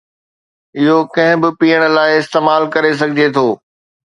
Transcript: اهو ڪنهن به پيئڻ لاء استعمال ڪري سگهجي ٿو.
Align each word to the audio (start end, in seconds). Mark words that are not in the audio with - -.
اهو 0.79 0.95
ڪنهن 1.17 1.37
به 1.43 1.49
پيئڻ 1.59 1.81
لاء 1.97 2.09
استعمال 2.21 2.61
ڪري 2.73 2.91
سگهجي 3.05 3.29
ٿو. 3.39 3.47